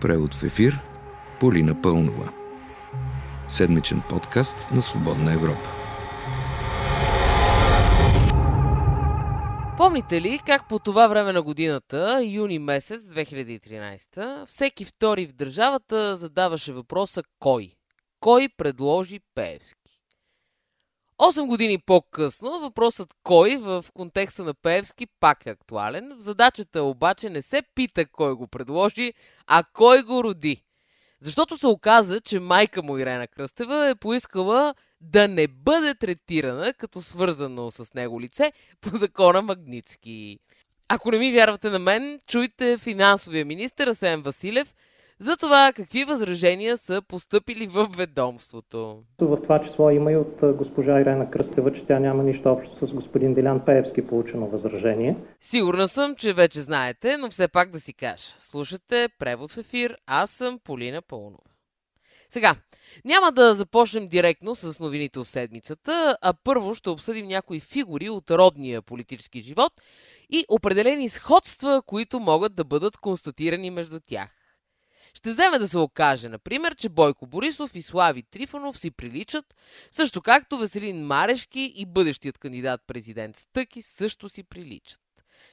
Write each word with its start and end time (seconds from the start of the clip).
Превод 0.00 0.34
в 0.34 0.42
ефир 0.42 0.80
Полина 1.40 1.82
Пълнова. 1.82 2.32
Седмичен 3.48 4.02
подкаст 4.08 4.56
на 4.72 4.82
Свободна 4.82 5.32
Европа. 5.32 5.70
Помните 9.76 10.20
ли 10.20 10.40
как 10.46 10.68
по 10.68 10.78
това 10.78 11.08
време 11.08 11.32
на 11.32 11.42
годината, 11.42 12.20
юни 12.24 12.58
месец 12.58 13.02
2013, 13.02 14.46
всеки 14.46 14.84
втори 14.84 15.26
в 15.26 15.32
държавата 15.32 16.16
задаваше 16.16 16.72
въпроса 16.72 17.22
кой? 17.38 17.72
Кой 18.20 18.48
предложи 18.56 19.20
Пеевски? 19.34 19.85
8 21.18 21.46
години 21.46 21.78
по-късно 21.78 22.60
въпросът 22.60 23.14
кой 23.22 23.56
в 23.56 23.84
контекста 23.94 24.44
на 24.44 24.54
Пеевски 24.54 25.06
пак 25.20 25.46
е 25.46 25.50
актуален. 25.50 26.12
Задачата 26.18 26.82
обаче 26.82 27.30
не 27.30 27.42
се 27.42 27.62
пита 27.74 28.06
кой 28.06 28.34
го 28.34 28.46
предложи, 28.46 29.12
а 29.46 29.64
кой 29.72 30.02
го 30.02 30.24
роди. 30.24 30.62
Защото 31.20 31.58
се 31.58 31.66
оказа, 31.66 32.20
че 32.20 32.40
майка 32.40 32.82
му 32.82 32.98
Ирена 32.98 33.28
Кръстева 33.28 33.88
е 33.88 33.94
поискала 33.94 34.74
да 35.00 35.28
не 35.28 35.48
бъде 35.48 35.94
третирана 35.94 36.74
като 36.74 37.02
свързано 37.02 37.70
с 37.70 37.94
него 37.94 38.20
лице 38.20 38.52
по 38.80 38.88
закона 38.96 39.42
Магницки. 39.42 40.38
Ако 40.88 41.10
не 41.10 41.18
ми 41.18 41.32
вярвате 41.32 41.70
на 41.70 41.78
мен, 41.78 42.20
чуйте 42.26 42.78
финансовия 42.78 43.44
министр 43.44 43.90
Асен 43.90 44.22
Василев– 44.22 44.74
за 45.20 45.36
това 45.36 45.72
какви 45.76 46.04
възражения 46.04 46.76
са 46.76 47.02
поступили 47.08 47.66
в 47.66 47.88
ведомството. 47.96 49.02
В 49.20 49.42
това 49.42 49.62
число 49.62 49.90
има 49.90 50.12
и 50.12 50.16
от 50.16 50.40
госпожа 50.42 51.00
Ирена 51.00 51.30
Кръстева, 51.30 51.72
че 51.72 51.86
тя 51.86 51.98
няма 51.98 52.22
нищо 52.22 52.48
общо 52.48 52.86
с 52.86 52.92
господин 52.92 53.34
Делян 53.34 53.64
Пеевски 53.64 54.06
получено 54.06 54.46
възражение. 54.46 55.16
Сигурна 55.40 55.88
съм, 55.88 56.16
че 56.16 56.32
вече 56.32 56.60
знаете, 56.60 57.16
но 57.16 57.30
все 57.30 57.48
пак 57.48 57.70
да 57.70 57.80
си 57.80 57.92
кажа. 57.92 58.34
Слушате 58.38 59.08
превод 59.18 59.52
в 59.52 59.58
ефир, 59.58 59.96
аз 60.06 60.30
съм 60.30 60.58
Полина 60.64 61.02
Пълнова. 61.02 61.38
Сега, 62.30 62.54
няма 63.04 63.32
да 63.32 63.54
започнем 63.54 64.08
директно 64.08 64.54
с 64.54 64.80
новините 64.80 65.18
от 65.18 65.28
седмицата, 65.28 66.16
а 66.22 66.34
първо 66.44 66.74
ще 66.74 66.90
обсъдим 66.90 67.26
някои 67.26 67.60
фигури 67.60 68.08
от 68.08 68.30
родния 68.30 68.82
политически 68.82 69.40
живот 69.40 69.72
и 70.30 70.44
определени 70.48 71.08
сходства, 71.08 71.82
които 71.86 72.20
могат 72.20 72.54
да 72.54 72.64
бъдат 72.64 72.96
констатирани 72.96 73.70
между 73.70 74.00
тях. 74.00 74.35
Ще 75.14 75.30
вземе 75.30 75.58
да 75.58 75.68
се 75.68 75.78
окаже, 75.78 76.28
например, 76.28 76.74
че 76.74 76.88
Бойко 76.88 77.26
Борисов 77.26 77.74
и 77.74 77.82
Слави 77.82 78.22
Трифонов 78.22 78.78
си 78.78 78.90
приличат, 78.90 79.54
също 79.92 80.22
както 80.22 80.58
Веселин 80.58 81.06
Марешки 81.06 81.72
и 81.76 81.86
бъдещият 81.86 82.38
кандидат 82.38 82.80
президент 82.86 83.36
Стъки 83.36 83.82
също 83.82 84.28
си 84.28 84.42
приличат. 84.42 85.00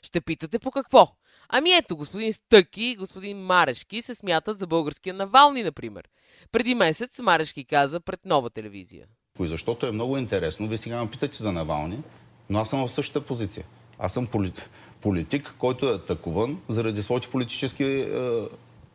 Ще 0.02 0.22
питате 0.22 0.60
по 0.60 0.72
какво? 0.72 1.16
Ами 1.50 1.72
ето, 1.72 1.98
господин 1.98 2.34
Стъки 2.34 2.84
и 2.84 2.96
господин 2.96 3.38
Марешки 3.38 4.02
се 4.02 4.16
смятат 4.16 4.60
за 4.60 4.68
българския 4.68 5.14
Навални, 5.14 5.64
например. 5.64 6.10
Преди 6.52 6.76
месец 6.76 7.20
Марешки 7.20 7.66
каза 7.66 8.00
пред 8.00 8.26
нова 8.26 8.50
телевизия. 8.50 9.06
Защото 9.40 9.86
е 9.86 9.92
много 9.92 10.18
интересно. 10.18 10.68
Вие 10.68 10.78
сега 10.78 11.04
ме 11.04 11.12
питате 11.12 11.38
за 11.38 11.52
Навални, 11.52 12.04
но 12.50 12.60
аз 12.60 12.70
съм 12.70 12.88
в 12.88 12.92
същата 12.92 13.26
позиция. 13.26 13.66
Аз 14.00 14.14
съм 14.14 14.28
политик, 14.28 14.70
политик 15.02 15.56
който 15.58 15.90
е 15.90 15.96
атакуван 15.96 16.62
заради 16.70 17.02
своите 17.02 17.30
политически 17.30 17.84
е, 17.84 18.08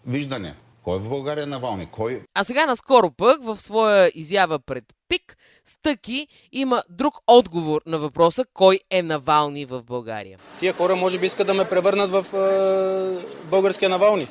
виждане. 0.09 0.55
Кой 0.83 0.97
е 0.97 1.01
в 1.01 1.09
България 1.09 1.47
Навални? 1.47 1.87
Кой... 1.87 2.23
А 2.35 2.45
сега 2.45 2.67
наскоро 2.67 3.11
пък 3.11 3.45
в 3.45 3.61
своя 3.61 4.11
изява 4.15 4.59
пред 4.59 4.85
ПИК 5.09 5.37
Стъки 5.65 6.29
има 6.53 6.83
друг 6.91 7.15
отговор 7.27 7.83
на 7.87 7.99
въпроса 7.99 8.45
кой 8.55 8.81
е 8.91 9.03
Навални 9.03 9.65
в 9.65 9.83
България. 9.83 10.39
Тия 10.59 10.73
хора 10.73 10.97
може 10.97 11.19
би 11.19 11.27
искат 11.27 11.47
да 11.47 11.55
ме 11.55 11.69
превърнат 11.69 12.11
в 12.11 12.27
е, 12.35 13.47
българския 13.51 13.89
Навални. 13.89 14.29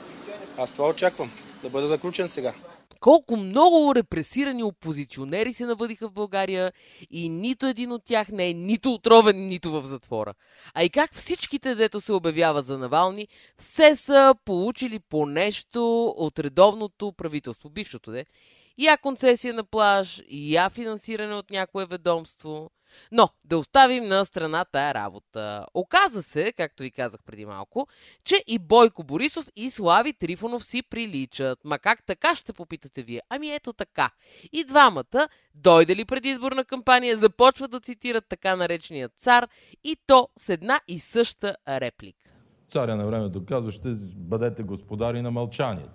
Аз 0.58 0.72
това 0.72 0.90
очаквам. 0.90 1.32
Да 1.64 1.70
бъда 1.70 1.88
заключен 1.88 2.30
сега 2.30 2.54
колко 3.00 3.38
много 3.38 3.96
репресирани 3.96 4.64
опозиционери 4.64 5.54
се 5.54 5.66
навъдиха 5.66 6.10
в 6.10 6.14
България 6.14 6.74
и 7.12 7.30
нито 7.30 7.66
един 7.66 7.92
от 7.92 8.06
тях 8.06 8.30
не 8.30 8.50
е 8.50 8.54
нито 8.54 8.94
отровен, 8.94 9.48
нито 9.48 9.72
в 9.72 9.88
затвора. 9.88 10.34
А 10.74 10.84
и 10.84 10.90
как 10.90 11.14
всичките, 11.14 11.76
дето 11.76 12.02
се 12.02 12.14
обявяват 12.14 12.66
за 12.66 12.78
Навални, 12.78 13.28
все 13.58 13.96
са 13.96 14.36
получили 14.46 15.00
по 15.00 15.26
нещо 15.26 16.06
от 16.18 16.40
редовното 16.40 17.14
правителство, 17.18 17.70
бившото 17.70 18.12
де. 18.12 18.26
Я 18.78 18.98
концесия 18.98 19.54
на 19.54 19.64
плаж, 19.64 20.24
я 20.30 20.70
финансиране 20.70 21.34
от 21.34 21.52
някое 21.52 21.86
ведомство, 21.86 22.72
но 23.12 23.30
да 23.44 23.58
оставим 23.58 24.08
на 24.08 24.26
страна 24.26 24.66
тая 24.66 24.94
работа. 24.94 25.66
Оказа 25.74 26.24
се, 26.24 26.52
както 26.52 26.84
ви 26.84 26.92
казах 26.92 27.22
преди 27.26 27.46
малко, 27.46 27.88
че 28.24 28.44
и 28.48 28.60
Бойко 28.60 29.04
Борисов 29.04 29.50
и 29.56 29.72
Слави 29.72 30.14
Трифонов 30.14 30.66
си 30.66 30.84
приличат. 30.84 31.60
Ма 31.64 31.80
как 31.80 32.04
така 32.06 32.36
ще 32.36 32.54
попитате 32.54 33.04
вие? 33.04 33.22
Ами 33.30 33.52
ето 33.52 33.74
така. 33.74 34.10
И 34.52 34.64
двамата, 34.64 35.30
дойде 35.56 35.96
ли 35.96 36.06
предизборна 36.06 36.66
кампания, 36.66 37.18
започват 37.18 37.72
да 37.72 37.80
цитират 37.80 38.26
така 38.30 38.56
наречения 38.56 39.10
цар 39.10 39.48
и 39.84 39.98
то 40.08 40.30
с 40.38 40.50
една 40.50 40.82
и 40.88 41.00
съща 41.00 41.56
реплика. 41.68 42.32
Царя 42.70 42.96
на 42.96 43.06
времето 43.06 43.46
казва, 43.46 43.72
ще 43.72 43.90
бъдете 44.16 44.64
господари 44.64 45.22
на 45.22 45.32
мълчанието. 45.32 45.92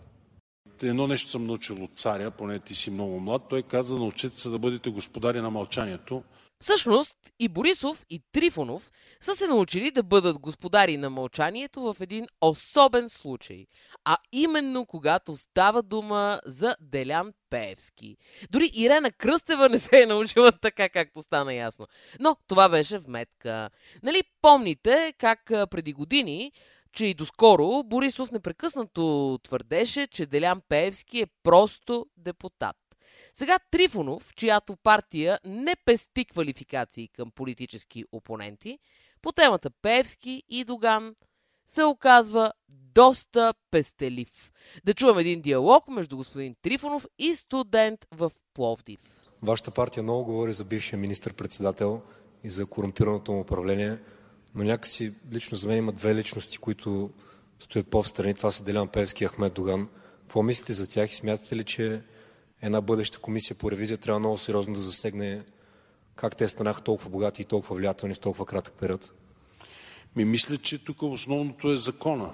Едно 0.83 1.07
нещо 1.07 1.31
съм 1.31 1.45
научил 1.47 1.85
от 1.85 1.97
царя, 1.97 2.31
поне 2.31 2.59
ти 2.59 2.75
си 2.75 2.91
много 2.91 3.21
млад. 3.21 3.43
Той 3.51 3.63
каза, 3.63 3.99
научете 3.99 4.41
се 4.41 4.51
да 4.51 4.59
бъдете 4.59 4.91
господари 4.91 5.41
на 5.41 5.51
мълчанието. 5.51 6.23
Всъщност 6.63 7.17
и 7.39 7.49
Борисов 7.49 8.07
и 8.11 8.23
Трифонов 8.33 8.91
са 9.21 9.35
се 9.35 9.47
научили 9.47 9.91
да 9.91 10.03
бъдат 10.03 10.39
господари 10.39 10.97
на 10.97 11.11
мълчанието 11.11 11.83
в 11.83 11.97
един 12.01 12.27
особен 12.41 13.09
случай, 13.09 13.67
а 14.05 14.17
именно 14.33 14.87
когато 14.87 15.37
става 15.37 15.83
дума 15.83 16.41
за 16.47 16.77
Делян 16.81 17.33
Пеевски. 17.51 18.17
Дори 18.51 18.71
Ирена 18.75 19.13
Кръстева 19.13 19.69
не 19.69 19.79
се 19.79 20.03
е 20.03 20.07
научила 20.07 20.53
така, 20.53 20.89
както 20.89 21.23
стана 21.23 21.55
ясно. 21.55 21.87
Но 22.21 22.37
това 22.49 22.69
беше 22.69 22.99
вметка. 22.99 23.71
Нали 24.03 24.23
помните 24.43 25.15
как 25.19 25.41
преди 25.47 25.93
години 25.93 26.53
че 26.93 27.07
и 27.07 27.15
доскоро 27.15 27.83
Борисов 27.83 28.31
непрекъснато 28.31 29.39
твърдеше, 29.43 30.07
че 30.07 30.27
Делян 30.27 30.63
Пеевски 30.69 31.21
е 31.21 31.27
просто 31.43 32.07
депутат. 32.17 32.77
Сега 33.33 33.59
Трифонов, 33.71 34.35
чиято 34.37 34.77
партия 34.77 35.39
не 35.45 35.77
пести 35.85 36.25
квалификации 36.25 37.09
към 37.09 37.31
политически 37.31 38.05
опоненти, 38.13 38.79
по 39.23 39.33
темата 39.33 39.71
Певски 39.83 40.43
и 40.49 40.65
Доган 40.65 41.15
се 41.67 41.85
оказва 41.85 42.53
доста 42.69 43.55
пестелив. 43.71 44.53
Да 44.85 44.95
чуем 44.95 45.19
един 45.19 45.41
диалог 45.41 45.89
между 45.89 46.17
господин 46.17 46.55
Трифонов 46.63 47.07
и 47.19 47.35
студент 47.35 48.07
в 48.11 48.33
Пловдив. 48.55 49.01
Вашата 49.43 49.71
партия 49.71 50.03
много 50.03 50.25
говори 50.25 50.53
за 50.53 50.65
бившия 50.65 50.99
министр-председател 50.99 52.03
и 52.45 52.51
за 52.51 52.67
корумпираното 52.67 53.33
му 53.33 53.41
управление, 53.41 53.99
но 54.55 54.65
някакси 54.65 55.15
лично 55.33 55.57
за 55.57 55.69
мен 55.69 55.79
има 55.79 55.93
две 55.93 56.15
личности, 56.15 56.59
които 56.59 57.11
стоят 57.61 57.91
по-встрани. 57.91 58.35
Това 58.35 58.51
са 58.51 58.65
Делян 58.65 58.89
Певски 58.89 59.25
и 59.25 59.27
Ахмед 59.27 59.55
Доган. 59.55 59.89
Какво 60.21 60.43
мислите 60.43 60.73
за 60.73 60.91
тях 60.91 61.13
и 61.13 61.17
смятате 61.17 61.57
ли, 61.57 61.65
че 61.65 62.03
една 62.63 62.81
бъдеща 62.81 63.19
комисия 63.19 63.57
по 63.57 63.71
ревизия 63.71 63.99
трябва 63.99 64.19
много 64.19 64.39
сериозно 64.39 64.75
да 64.75 64.81
засегне 64.81 65.43
как 66.17 66.37
те 66.37 66.49
станаха 66.49 66.83
толкова 66.83 67.11
богати 67.11 67.43
и 67.43 67.45
толкова 67.45 67.77
влиятелни 67.77 68.15
в 68.15 68.21
толкова 68.21 68.47
кратък 68.47 68.75
период? 68.75 69.13
Ми 70.17 70.25
мисля, 70.25 70.59
че 70.59 70.85
тук 70.85 71.03
основното 71.03 71.73
е 71.73 71.77
закона. 71.77 72.31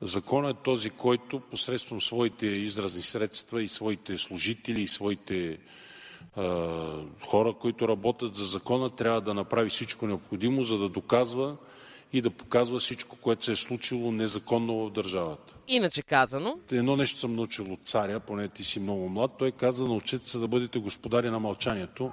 Закона 0.00 0.50
е 0.50 0.54
този, 0.54 0.90
който 0.90 1.40
посредством 1.40 2.00
своите 2.00 2.46
изразни 2.46 3.02
средства 3.02 3.62
и 3.62 3.68
своите 3.68 4.18
служители 4.18 4.82
и 4.82 4.86
своите 4.86 5.58
хора, 7.26 7.52
които 7.60 7.88
работят 7.88 8.36
за 8.36 8.44
закона, 8.44 8.90
трябва 8.90 9.20
да 9.20 9.34
направи 9.34 9.70
всичко 9.70 10.06
необходимо, 10.06 10.62
за 10.62 10.78
да 10.78 10.88
доказва 10.88 11.56
и 12.12 12.22
да 12.22 12.30
показва 12.30 12.78
всичко, 12.78 13.16
което 13.16 13.44
се 13.44 13.52
е 13.52 13.56
случило 13.56 14.12
незаконно 14.12 14.86
в 14.86 14.90
държавата. 14.90 15.54
Иначе 15.68 16.02
казано. 16.02 16.58
Едно 16.72 16.96
нещо 16.96 17.18
съм 17.18 17.34
научил 17.34 17.72
от 17.72 17.80
царя, 17.84 18.20
поне 18.20 18.48
ти 18.48 18.64
си 18.64 18.80
много 18.80 19.08
млад. 19.08 19.30
Той 19.38 19.50
каза, 19.50 19.84
научете 19.84 20.30
се 20.30 20.38
да 20.38 20.48
бъдете 20.48 20.78
господари 20.78 21.30
на 21.30 21.40
мълчанието. 21.40 22.12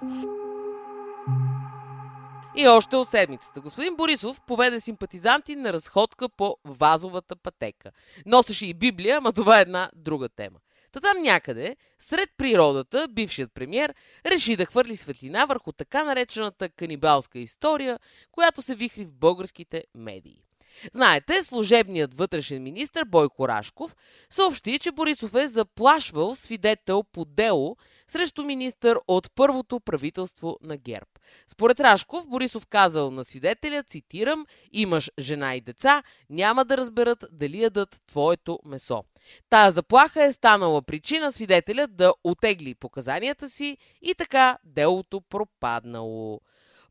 И 2.55 2.67
още 2.67 2.95
от 2.95 3.09
седмицата. 3.09 3.61
Господин 3.61 3.95
Борисов 3.95 4.41
поведе 4.47 4.79
симпатизанти 4.79 5.55
на 5.55 5.73
разходка 5.73 6.29
по 6.29 6.57
вазовата 6.65 7.35
пътека. 7.35 7.91
Носеше 8.25 8.65
и 8.65 8.73
Библия, 8.73 9.17
ама 9.17 9.33
това 9.33 9.59
е 9.59 9.61
една 9.61 9.89
друга 9.95 10.29
тема. 10.29 10.59
Та 10.97 11.01
там 11.01 11.21
някъде, 11.21 11.75
сред 11.99 12.29
природата, 12.37 13.07
бившият 13.07 13.53
премьер 13.53 13.93
реши 14.25 14.55
да 14.55 14.65
хвърли 14.65 14.95
светлина 14.95 15.45
върху 15.45 15.71
така 15.71 16.03
наречената 16.03 16.69
канибалска 16.69 17.39
история, 17.39 17.99
която 18.31 18.61
се 18.61 18.75
вихри 18.75 19.05
в 19.05 19.13
българските 19.13 19.83
медии. 19.95 20.46
Знаете, 20.93 21.43
служебният 21.43 22.13
вътрешен 22.13 22.63
министр 22.63 23.05
Бойко 23.05 23.47
Рашков 23.47 23.95
съобщи, 24.29 24.79
че 24.79 24.91
Борисов 24.91 25.35
е 25.35 25.47
заплашвал 25.47 26.35
свидетел 26.35 27.03
по 27.03 27.25
дело 27.25 27.77
срещу 28.07 28.43
министър 28.43 28.99
от 29.07 29.31
първото 29.35 29.79
правителство 29.79 30.57
на 30.61 30.77
ГЕРБ. 30.77 31.05
Според 31.47 31.79
Рашков, 31.79 32.27
Борисов 32.27 32.67
казал 32.67 33.11
на 33.11 33.23
свидетеля, 33.23 33.83
цитирам, 33.83 34.45
имаш 34.71 35.11
жена 35.19 35.55
и 35.55 35.61
деца, 35.61 36.03
няма 36.29 36.65
да 36.65 36.77
разберат 36.77 37.25
дали 37.31 37.61
ядат 37.61 38.01
твоето 38.07 38.59
месо. 38.65 39.03
Тая 39.49 39.71
заплаха 39.71 40.23
е 40.23 40.33
станала 40.33 40.81
причина 40.81 41.31
свидетелят 41.31 41.95
да 41.95 42.13
отегли 42.23 42.75
показанията 42.75 43.49
си 43.49 43.77
и 44.01 44.15
така 44.15 44.57
делото 44.63 45.21
пропаднало. 45.21 46.41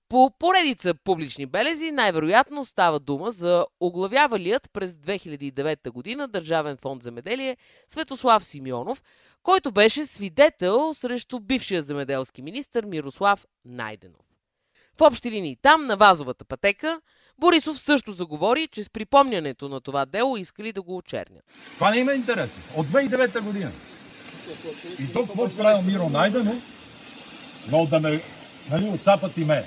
По 0.08 0.30
поредица 0.38 0.94
публични 0.94 1.46
белези 1.46 1.90
най-вероятно 1.90 2.64
става 2.64 3.00
дума 3.00 3.30
за 3.30 3.66
оглавявалият 3.80 4.70
през 4.72 4.92
2009 4.92 5.90
година 5.90 6.28
Държавен 6.28 6.76
фонд 6.76 7.02
земеделие 7.02 7.56
Светослав 7.88 8.46
Симеонов, 8.46 9.02
който 9.42 9.72
беше 9.72 10.06
свидетел 10.06 10.94
срещу 10.94 11.40
бившия 11.40 11.82
земеделски 11.82 12.42
министр 12.42 12.82
Мирослав 12.86 13.46
Найденов. 13.64 14.20
В 14.98 15.02
общи 15.02 15.30
линии 15.30 15.56
там, 15.62 15.86
на 15.86 15.96
вазовата 15.96 16.44
пътека, 16.44 17.00
Борисов 17.38 17.80
също 17.80 18.12
заговори, 18.12 18.68
че 18.68 18.84
с 18.84 18.90
припомнянето 18.90 19.68
на 19.68 19.80
това 19.80 20.06
дело 20.06 20.36
искали 20.36 20.72
да 20.72 20.82
го 20.82 20.96
очернят. 20.96 21.44
Това 21.74 21.90
не 21.90 21.98
има 21.98 22.14
интерес. 22.14 22.50
От 22.76 22.86
2009 22.86 23.40
година. 23.40 23.70
И 25.00 25.12
тук 25.12 25.26
какво 25.26 25.48
правил 25.56 25.82
Миро 25.82 26.08
Найденов, 26.08 26.56
но 27.70 27.86
да 27.86 28.00
ме 28.00 28.22
нали, 28.70 28.88
отцапат 28.88 29.36
и 29.36 29.44
ме. 29.44 29.64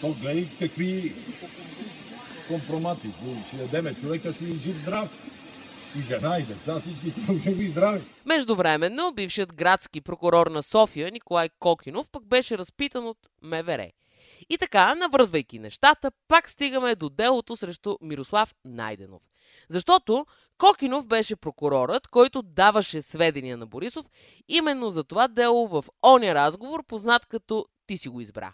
То 0.00 0.14
гледай 0.20 0.46
какви 0.58 1.12
компромати. 2.48 3.08
Ще 3.48 3.56
дадеме 3.56 3.94
човека 3.94 4.32
си 4.32 4.44
жив 4.44 4.76
здрав. 4.76 5.34
И 5.98 6.02
жена, 6.02 6.38
и 6.38 6.42
деца, 6.42 6.80
всички 6.80 7.10
са 7.10 7.38
живи 7.38 7.68
здрави. 7.68 8.00
Междувременно, 8.26 9.12
бившият 9.12 9.54
градски 9.54 10.00
прокурор 10.00 10.46
на 10.46 10.62
София 10.62 11.10
Николай 11.12 11.48
Кокинов 11.58 12.10
пък 12.10 12.26
беше 12.26 12.58
разпитан 12.58 13.06
от 13.06 13.18
МВР. 13.42 13.90
И 14.50 14.58
така, 14.58 14.94
навързвайки 14.94 15.58
нещата, 15.58 16.10
пак 16.28 16.50
стигаме 16.50 16.94
до 16.94 17.08
делото 17.08 17.56
срещу 17.56 17.96
Мирослав 18.02 18.54
Найденов. 18.64 19.22
Защото 19.68 20.26
Кокинов 20.58 21.06
беше 21.06 21.36
прокурорът, 21.36 22.08
който 22.08 22.42
даваше 22.42 23.02
сведения 23.02 23.56
на 23.56 23.66
Борисов 23.66 24.06
именно 24.48 24.90
за 24.90 25.04
това 25.04 25.28
дело 25.28 25.68
в 25.68 25.84
оня 26.02 26.34
разговор, 26.34 26.84
познат 26.86 27.26
като 27.26 27.66
ти 27.88 27.96
си 27.96 28.08
го 28.08 28.20
избра. 28.20 28.52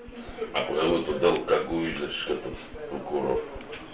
А 0.55 0.61
неговото 0.73 1.19
дело 1.19 1.47
как 1.47 1.67
го 1.67 1.79
виждаш 1.79 2.25
като 2.29 2.49
прокурор? 2.91 3.41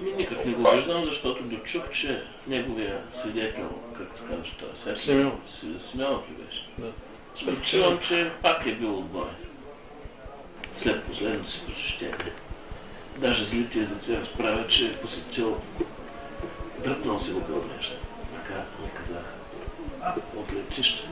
Ми 0.00 0.12
никак 0.12 0.46
не 0.46 0.52
го 0.52 0.70
виждам, 0.70 1.04
защото 1.04 1.42
дочух, 1.42 1.90
че 1.90 2.22
неговия 2.46 3.02
свидетел, 3.20 3.68
как 3.98 4.14
се 4.14 4.22
казва, 4.22 4.44
това, 4.58 4.76
Серхи, 4.76 5.04
Симеон. 5.04 5.40
Смелов 5.80 6.22
ли 6.30 6.44
беше? 6.44 6.68
Да. 6.78 7.62
Чувам, 7.62 7.98
че 7.98 8.30
пак 8.42 8.66
е 8.66 8.74
бил 8.74 8.98
отбой. 8.98 9.28
След 10.74 11.04
последното 11.04 11.50
си 11.50 11.60
посещение. 11.66 12.32
Даже 13.18 13.44
злите 13.44 13.80
езици 13.80 14.16
разправят, 14.16 14.70
че 14.70 14.86
е 14.86 14.96
посетил 14.96 15.60
дръпнал 16.84 17.20
си 17.20 17.30
го 17.30 17.40
нещо. 17.76 17.94
Така 18.34 18.60
ми 18.82 18.90
казаха. 18.96 19.32
От 20.36 20.52
летище. 20.52 21.08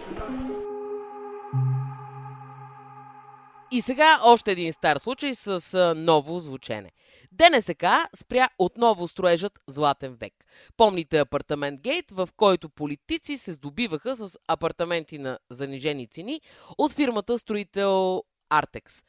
И 3.79 3.83
сега 3.83 4.21
още 4.25 4.53
един 4.53 4.73
стар 4.73 4.99
случай 4.99 5.35
с 5.35 5.95
ново 5.97 6.41
звучене. 6.41 6.93
ДНСК 7.33 7.85
спря 8.17 8.49
отново 8.59 9.09
строежът 9.09 9.59
Златен 9.67 10.15
век. 10.15 10.33
Помните 10.77 11.19
апартамент 11.19 11.81
Гейт, 11.81 12.11
в 12.11 12.29
който 12.37 12.69
политици 12.69 13.37
се 13.37 13.53
здобиваха 13.53 14.17
с 14.17 14.39
апартаменти 14.49 15.19
на 15.19 15.39
занижени 15.51 16.07
цени 16.07 16.41
от 16.79 16.93
фирмата 16.93 17.39
строител 17.39 18.23
Артекс. 18.51 19.03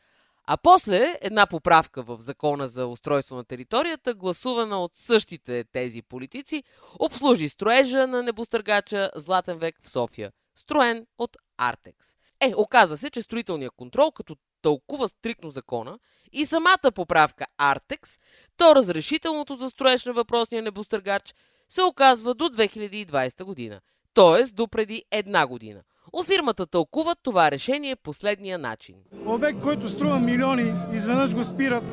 А 0.48 0.58
после 0.58 1.18
една 1.22 1.48
поправка 1.48 2.04
в 2.04 2.18
закона 2.20 2.68
за 2.68 2.88
устройство 2.88 3.36
на 3.36 3.44
територията, 3.44 4.14
гласувана 4.14 4.84
от 4.84 4.92
същите 4.96 5.64
тези 5.72 6.02
политици, 6.02 6.64
обслужи 7.00 7.50
строежа 7.50 8.08
на 8.08 8.24
небостъргача 8.24 9.12
Златен 9.16 9.58
век 9.58 9.76
в 9.82 9.90
София, 9.90 10.32
строен 10.56 11.06
от 11.18 11.38
Артекс. 11.58 12.20
Е, 12.42 12.54
оказа 12.56 12.98
се, 12.98 13.10
че 13.10 13.22
строителният 13.22 13.74
контрол, 13.76 14.12
като 14.12 14.36
тълкува 14.62 15.08
стрикно 15.08 15.52
закона 15.52 16.00
и 16.32 16.46
самата 16.46 16.92
поправка 16.96 17.46
Артекс, 17.58 18.20
то 18.58 18.76
разрешителното 18.76 19.56
за 19.56 19.70
строеж 19.70 20.06
на 20.06 20.14
въпросния 20.14 20.64
небостъргач 20.64 21.36
се 21.70 21.84
оказва 21.84 22.34
до 22.34 22.50
2020 22.50 23.44
година, 23.44 23.82
т.е. 24.14 24.54
до 24.54 24.68
преди 24.68 25.04
една 25.12 25.48
година. 25.48 25.84
От 26.14 26.26
фирмата 26.26 26.68
тълкуват 26.68 27.18
това 27.24 27.52
решение 27.52 27.96
последния 27.96 28.58
начин. 28.58 28.96
Обект, 29.26 29.60
който 29.60 29.90
струва 29.90 30.20
милиони, 30.20 30.74
изведнъж 30.94 31.36
го 31.36 31.44
спират 31.44 31.84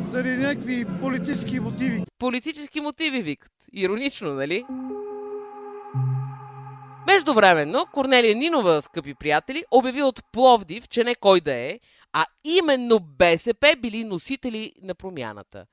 заради 0.00 0.36
някакви 0.36 0.86
политически 1.00 1.60
мотиви. 1.60 2.04
Политически 2.18 2.80
мотиви 2.80 3.22
викат. 3.22 3.52
Иронично, 3.72 4.34
нали? 4.34 4.64
Междувременно, 7.06 7.86
Корнелия 7.92 8.34
Нинова, 8.34 8.82
скъпи 8.82 9.14
приятели, 9.14 9.64
обяви 9.70 10.02
от 10.02 10.20
Пловдив, 10.32 10.88
че 10.88 11.04
не 11.04 11.14
кой 11.14 11.40
да 11.40 11.54
е, 11.54 11.78
а 12.12 12.24
именно 12.44 13.00
БСП 13.00 13.74
били 13.78 14.04
носители 14.04 14.72
на 14.82 14.94
промяната. 14.94 15.66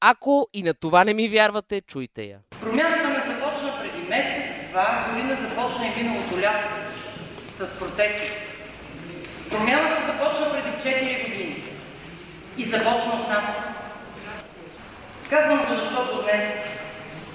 Ако 0.00 0.48
и 0.52 0.62
на 0.62 0.74
това 0.74 1.04
не 1.04 1.14
ми 1.14 1.28
вярвате, 1.28 1.80
чуйте 1.80 2.22
я. 2.22 2.38
Промяната 2.60 3.08
не 3.08 3.34
започна 3.34 3.72
преди 3.80 4.08
месец, 4.08 4.70
два, 4.70 5.08
дори 5.10 5.22
не 5.22 5.34
започна 5.34 5.86
и 5.86 6.02
миналото 6.02 6.38
лято 6.38 6.68
с 7.50 7.78
протести. 7.78 8.32
Промяната 9.48 10.06
започна 10.06 10.50
преди 10.50 10.96
4 10.96 11.24
години 11.24 11.64
и 12.56 12.64
започна 12.64 13.12
от 13.22 13.28
нас. 13.28 13.64
Казвам 15.30 15.58
го, 15.58 15.74
защото 15.74 16.22
днес 16.22 16.44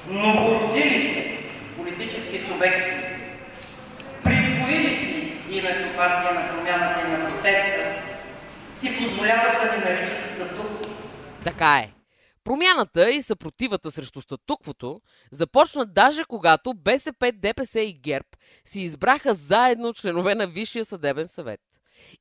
новородили 0.07 1.11
сте 1.11 1.43
политически 1.77 2.37
субекти, 2.37 3.06
името 5.57 5.97
партия 5.97 6.33
на 6.33 6.49
промяната 6.49 7.07
и 7.07 7.11
на 7.11 7.29
протеста, 7.29 7.95
си 8.73 8.97
позволяват 8.97 9.61
да 9.61 9.77
ни 9.77 9.83
наричат 9.83 10.35
статукво. 10.35 10.89
Така 11.43 11.77
е. 11.77 11.91
Промяната 12.43 13.11
и 13.11 13.21
съпротивата 13.21 13.91
срещу 13.91 14.21
статуквото 14.21 15.01
започна 15.31 15.85
даже 15.85 16.23
когато 16.23 16.73
БСП, 16.73 17.31
ДПС 17.31 17.81
и 17.81 17.93
ГЕРБ 17.93 18.27
си 18.65 18.81
избраха 18.81 19.33
заедно 19.33 19.93
членове 19.93 20.35
на 20.35 20.47
Висшия 20.47 20.85
съдебен 20.85 21.27
съвет. 21.27 21.59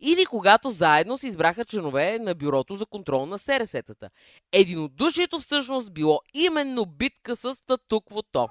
Или 0.01 0.27
когато 0.27 0.71
заедно 0.71 1.19
си 1.19 1.27
избраха 1.27 1.65
членове 1.65 2.19
на 2.19 2.35
Бюрото 2.35 2.75
за 2.75 2.87
контрол 2.87 3.27
на 3.27 3.39
СРС-тата. 3.39 4.09
Единодушието 4.53 5.41
всъщност 5.41 5.93
било 5.93 6.21
именно 6.35 6.87
битка 6.87 7.37
с 7.37 7.55
статуквото. 7.55 8.49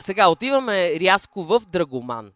Сега 0.00 0.28
отиваме 0.28 1.00
рязко 1.00 1.44
в 1.44 1.60
Драгоман. 1.68 2.32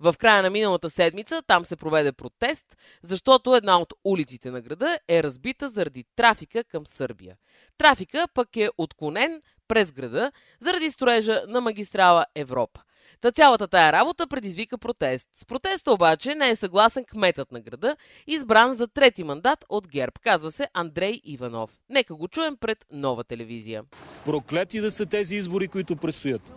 В 0.00 0.14
края 0.18 0.42
на 0.42 0.50
миналата 0.50 0.90
седмица 0.90 1.42
там 1.46 1.64
се 1.64 1.76
проведе 1.76 2.12
протест, 2.12 2.76
защото 3.02 3.56
една 3.56 3.78
от 3.78 3.94
улиците 4.04 4.50
на 4.50 4.60
града 4.60 4.98
е 5.08 5.22
разбита 5.22 5.68
заради 5.68 6.04
трафика 6.16 6.64
към 6.64 6.86
Сърбия. 6.86 7.36
Трафика 7.78 8.28
пък 8.34 8.56
е 8.56 8.68
отклонен 8.78 9.42
през 9.68 9.92
града 9.92 10.32
заради 10.60 10.90
строежа 10.90 11.42
на 11.48 11.60
магистрала 11.60 12.26
Европа. 12.34 12.80
Та 13.20 13.32
цялата 13.32 13.68
тая 13.68 13.92
работа 13.92 14.26
предизвика 14.26 14.78
протест. 14.78 15.28
С 15.34 15.44
протеста 15.44 15.92
обаче 15.92 16.34
не 16.34 16.50
е 16.50 16.56
съгласен 16.56 17.04
кметът 17.04 17.52
на 17.52 17.60
града, 17.60 17.96
избран 18.26 18.74
за 18.74 18.88
трети 18.88 19.24
мандат 19.24 19.64
от 19.68 19.88
ГЕРБ. 19.88 20.12
Казва 20.22 20.50
се 20.50 20.68
Андрей 20.74 21.20
Иванов. 21.24 21.70
Нека 21.90 22.14
го 22.14 22.28
чуем 22.28 22.56
пред 22.56 22.86
нова 22.92 23.24
телевизия. 23.24 23.84
Проклети 24.24 24.80
да 24.80 24.90
са 24.90 25.06
тези 25.06 25.36
избори, 25.36 25.68
които 25.68 25.96
предстоят. 25.96 26.52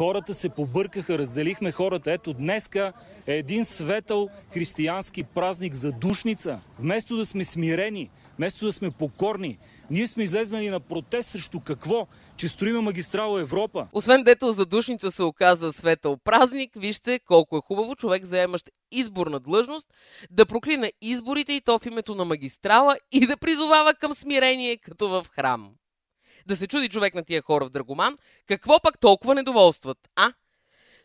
Хората 0.00 0.34
се 0.34 0.48
побъркаха, 0.48 1.18
разделихме 1.18 1.72
хората. 1.72 2.12
Ето 2.12 2.32
днеска 2.32 2.92
е 3.26 3.36
един 3.36 3.64
светъл 3.64 4.28
християнски 4.54 5.22
празник 5.22 5.74
за 5.74 5.92
душница. 5.92 6.60
Вместо 6.78 7.16
да 7.16 7.26
сме 7.26 7.44
смирени, 7.44 8.10
вместо 8.36 8.64
да 8.64 8.72
сме 8.72 8.90
покорни, 8.90 9.58
ние 9.90 10.06
сме 10.06 10.22
излезнали 10.22 10.68
на 10.68 10.80
протест 10.80 11.28
срещу 11.28 11.60
какво? 11.60 12.06
Че 12.36 12.48
строиме 12.48 12.80
магистрала 12.80 13.40
Европа. 13.40 13.86
Освен 13.92 14.24
дето 14.24 14.52
за 14.52 14.66
душница 14.66 15.10
се 15.10 15.22
оказа 15.22 15.72
светъл 15.72 16.16
празник, 16.24 16.70
вижте 16.76 17.18
колко 17.26 17.56
е 17.56 17.60
хубаво 17.64 17.96
човек, 17.96 18.24
заемащ 18.24 18.70
изборна 18.92 19.40
длъжност, 19.40 19.86
да 20.30 20.46
проклина 20.46 20.90
изборите 21.00 21.52
и 21.52 21.60
то 21.60 21.78
в 21.78 21.86
името 21.86 22.14
на 22.14 22.24
магистрала 22.24 22.96
и 23.12 23.26
да 23.26 23.36
призовава 23.36 23.94
към 23.94 24.14
смирение, 24.14 24.76
като 24.76 25.08
в 25.08 25.26
храм. 25.34 25.70
Да 26.50 26.56
се 26.56 26.66
чуди 26.66 26.88
човек 26.88 27.14
на 27.14 27.24
тия 27.24 27.42
хора 27.42 27.64
в 27.64 27.70
Драгоман, 27.70 28.18
какво 28.46 28.80
пък 28.80 28.98
толкова 29.00 29.34
недоволстват, 29.34 29.98
а? 30.16 30.32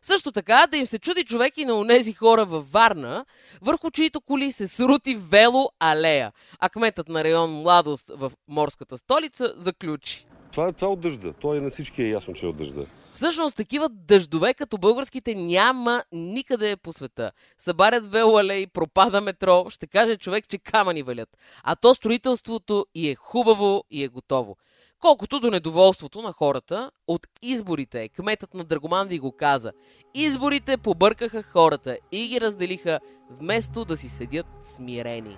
Също 0.01 0.31
така 0.31 0.67
да 0.71 0.77
им 0.77 0.85
се 0.85 0.99
чуди 0.99 1.23
човек 1.23 1.57
и 1.57 1.65
на 1.65 1.73
онези 1.73 2.13
хора 2.13 2.45
във 2.45 2.71
Варна, 2.71 3.25
върху 3.61 3.91
чието 3.91 4.21
коли 4.21 4.51
се 4.51 4.67
срути 4.67 5.15
вело 5.15 5.69
алея. 5.79 6.31
А 6.59 6.69
кметът 6.69 7.09
на 7.09 7.23
район 7.23 7.51
Младост 7.51 8.11
в 8.15 8.31
морската 8.47 8.97
столица 8.97 9.53
заключи. 9.57 10.25
Това, 10.51 10.71
това 10.71 10.87
е 10.87 10.91
от 10.91 10.99
дъжда. 10.99 11.33
То 11.33 11.55
е 11.55 11.59
на 11.59 11.69
всички 11.69 12.03
е 12.03 12.09
ясно, 12.09 12.33
че 12.33 12.45
е 12.45 12.49
от 12.49 12.57
дъжда. 12.57 12.85
Всъщност 13.13 13.55
такива 13.55 13.89
дъждове 13.89 14.53
като 14.53 14.77
българските 14.77 15.35
няма 15.35 16.03
никъде 16.11 16.75
по 16.75 16.93
света. 16.93 17.31
Събарят 17.59 18.11
велоалеи, 18.11 18.67
пропада 18.67 19.21
метро, 19.21 19.69
ще 19.69 19.87
каже 19.87 20.17
човек, 20.17 20.47
че 20.47 20.57
камъни 20.57 21.03
валят. 21.03 21.37
А 21.63 21.75
то 21.75 21.95
строителството 21.95 22.85
и 22.95 23.09
е 23.09 23.15
хубаво 23.15 23.83
и 23.91 24.03
е 24.03 24.07
готово. 24.07 24.57
Колкото 25.05 25.39
до 25.39 25.51
недоволството 25.51 26.21
на 26.21 26.31
хората 26.31 26.91
от 27.07 27.27
изборите, 27.41 28.09
кметът 28.09 28.53
на 28.53 28.63
Драгоман 28.63 29.07
ви 29.07 29.19
го 29.19 29.31
каза. 29.31 29.71
Изборите 30.13 30.77
побъркаха 30.77 31.43
хората 31.43 31.97
и 32.11 32.27
ги 32.27 32.41
разделиха, 32.41 32.99
вместо 33.29 33.85
да 33.85 33.97
си 33.97 34.09
седят 34.09 34.45
смирени. 34.63 35.37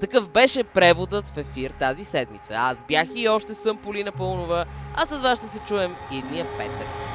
Такъв 0.00 0.30
беше 0.30 0.64
преводът 0.64 1.28
в 1.28 1.36
ефир 1.36 1.70
тази 1.70 2.04
седмица. 2.04 2.54
Аз 2.54 2.84
бях 2.88 3.08
и 3.14 3.28
още 3.28 3.54
съм 3.54 3.76
Полина 3.76 4.12
Пълнова, 4.12 4.64
а 4.96 5.06
с 5.06 5.22
вас 5.22 5.38
ще 5.38 5.48
се 5.48 5.58
чуем 5.58 5.94
идния 6.12 6.46
петък. 6.58 7.13